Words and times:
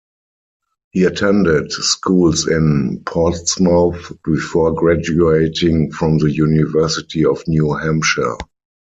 He 0.89 1.03
attended 1.03 1.71
schools 1.71 2.47
in 2.47 3.03
Portsmouth 3.05 4.11
before 4.25 4.73
graduating 4.73 5.91
from 5.91 6.17
the 6.17 6.31
University 6.33 7.23
of 7.23 7.43
New 7.47 7.73
Hampshire. 7.75 8.35